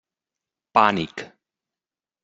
Pànic. 0.77 1.25